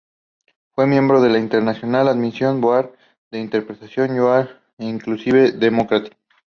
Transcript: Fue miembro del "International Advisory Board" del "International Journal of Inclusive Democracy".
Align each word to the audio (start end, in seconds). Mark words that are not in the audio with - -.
Fue 0.71 0.87
miembro 0.87 1.21
del 1.21 1.35
"International 1.37 2.07
Advisory 2.07 2.59
Board" 2.59 2.97
del 3.29 3.41
"International 3.41 3.87
Journal 3.95 4.39
of 4.47 4.49
Inclusive 4.79 5.51
Democracy". 5.51 6.09